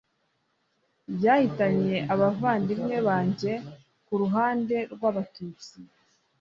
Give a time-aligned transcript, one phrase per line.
[1.15, 3.53] ryahitanye abavandimwe banjye
[4.05, 5.77] ku ruhande rw'Abatutsi